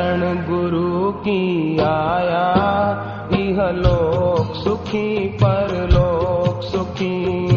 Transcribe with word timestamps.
शरण 0.00 0.34
गुरु 0.34 1.12
की 1.12 1.78
आया। 1.78 2.44
इह 3.32 3.70
लोक 3.70 4.54
सुखी 4.54 5.28
पर 5.28 5.88
लोक 5.92 6.62
सुखी। 6.62 7.48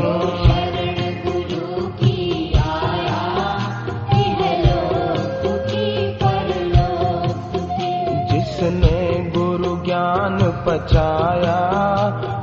जिसने 8.31 9.31
गुरु 9.37 9.85
ज्ञान 9.85 10.63
पचाया, 10.67 11.59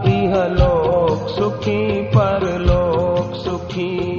इह 0.06 0.44
लोक 0.44 1.28
सुखी 1.28 2.02
पर 2.02 2.58
लोक 2.58 3.34
सुखी। 3.34 4.09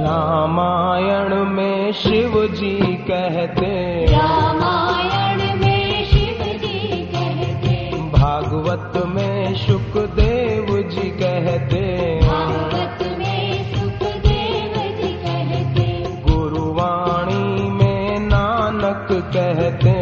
रामायण 0.00 1.34
में 1.54 1.92
शिव 1.92 2.34
जी 2.58 2.76
कहते 3.08 3.72
रामायण 4.12 5.40
में 5.60 6.04
शिव 6.12 6.42
जी 6.62 7.02
कहते 7.14 7.74
भागवत 8.12 8.96
में 9.14 9.54
सुखदेव 9.64 10.66
जी 10.90 11.10
कहते 11.20 11.82
भागवत 12.20 13.02
में 13.18 13.64
सुखदेव 13.74 14.74
जी 15.00 15.12
कहते 15.26 15.86
गुरुवाणी 16.28 17.68
में 17.78 18.18
नानक 18.28 19.08
कहते 19.36 19.96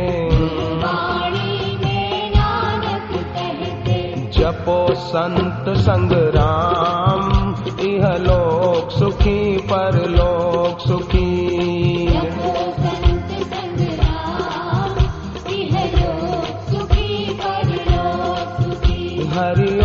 में 1.85 2.31
नानक 2.37 3.13
कहते 3.37 4.01
जपो 4.39 4.79
संत 5.11 5.77
संग 5.89 6.13
तुम्हारी 19.31 19.80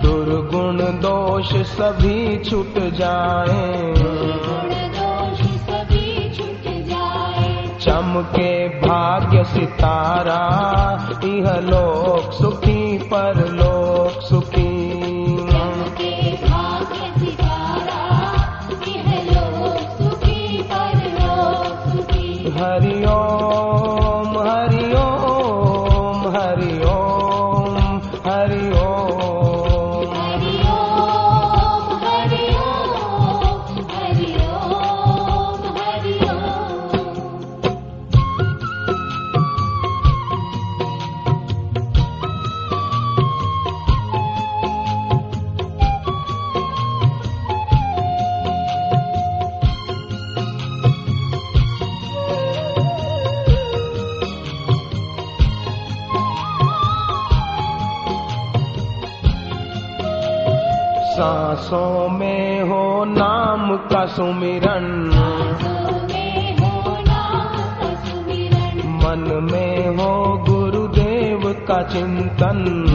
दुर्गुण 0.03 0.77
दोष 1.01 1.53
सभी 1.71 2.43
छूट 2.43 2.77
जाए। 2.93 3.93
चमके 7.81 8.51
भाग्य 8.79 9.43
सितारा, 9.43 10.41
इह 11.25 11.47
लोक 11.61 12.31
सुखी 12.33 12.78
सांसों 61.59 62.09
में 62.09 62.61
हो 62.63 63.05
नाम 63.05 63.75
का 63.75 64.05
सुमिरन। 64.05 65.09
मन 69.03 69.49
में 69.51 69.87
हो 69.87 70.37
गुरुदेव 70.49 71.65
का 71.67 71.81
चिंतन। 71.81 72.85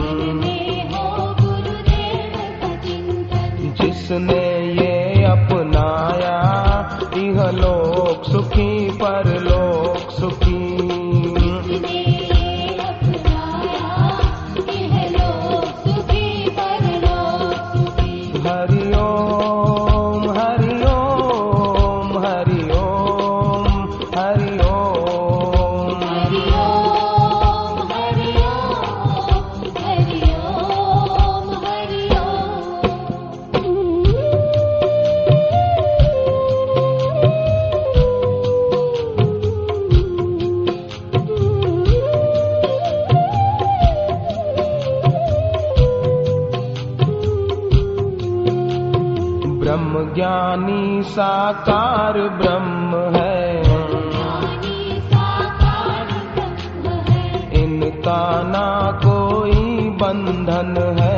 जिसने 3.81 4.71
ये 4.81 5.23
अपनाया, 5.25 6.37
इह 7.17 7.51
लोक 7.51 8.31
सुखी, 8.31 8.89
परलोक 8.89 10.11
सुखी। 10.11 10.64
ब्रह्म 49.75 50.01
ज्ञानी 50.13 51.03
साकार 51.03 52.17
ब्रह्म 52.37 52.99
है। 53.15 53.55
इनका 57.63 58.21
ना 58.45 58.67
कोई 59.05 59.89
बंधन 60.01 60.73
है। 60.99 61.14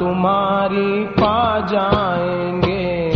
तुम्हारी 0.00 1.04
पा 1.04 1.60
जाएँगे। 1.60 3.10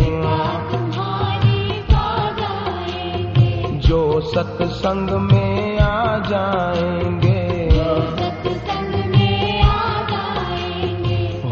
जो 3.79 4.21
सत्संग 4.21 5.11
में 5.11 5.79
आ 5.79 6.19
जाएँगे। 6.19 7.43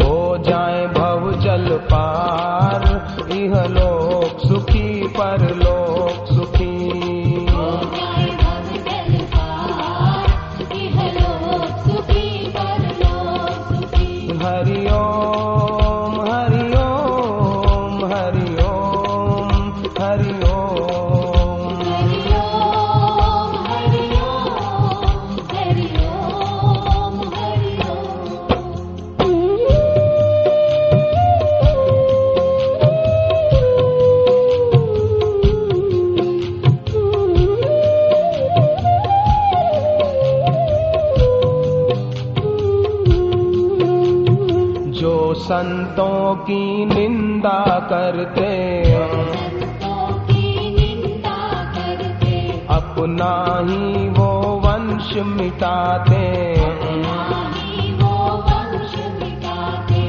हो 0.04 0.38
जाए 0.38 0.86
भव 0.86 1.32
जल 1.40 1.76
पार, 1.76 2.82
इह 3.32 3.64
लोक 3.64 4.38
सुखी, 4.48 5.08
परलोक 5.08 6.26
सुखी। 6.26 6.80
संतों 45.50 46.34
की 46.36 46.84
निंदा 46.84 47.62
करते 47.92 48.50
अपना 52.68 53.32
ही 53.68 54.08
वो 54.08 54.28
वंश 54.64 55.08
मिटाते 55.26 56.22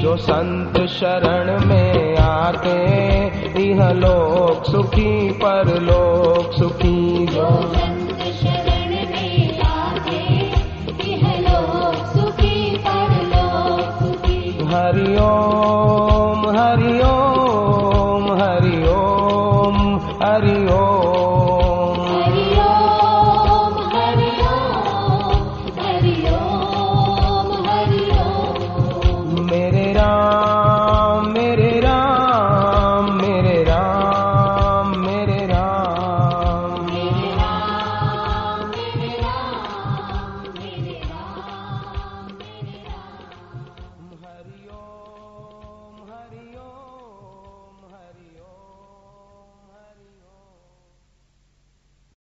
जो 0.02 0.16
संत 0.18 0.78
शरण 0.88 1.66
में 1.66 2.18
आते 2.18 2.78
इह 3.64 3.90
लोक 3.94 4.72
सुखी, 4.72 5.32
परलोक 5.32 6.52
सुखी। 6.52 7.26
जो 7.26 7.91